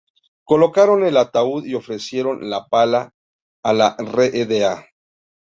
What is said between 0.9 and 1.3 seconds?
el